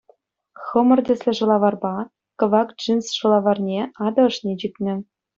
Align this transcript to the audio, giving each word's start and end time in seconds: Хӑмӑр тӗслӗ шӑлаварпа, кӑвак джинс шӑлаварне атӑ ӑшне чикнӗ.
Хӑмӑр 0.63 0.99
тӗслӗ 1.05 1.31
шӑлаварпа, 1.37 1.93
кӑвак 2.39 2.69
джинс 2.77 3.05
шӑлаварне 3.17 3.79
атӑ 4.05 4.21
ӑшне 4.29 4.53
чикнӗ. 4.59 4.93